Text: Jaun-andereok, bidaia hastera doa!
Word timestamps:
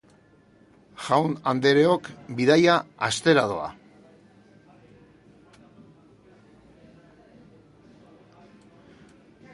Jaun-andereok, 1.07 2.09
bidaia 2.39 2.77
hastera 3.09 3.43
doa! 3.51 3.67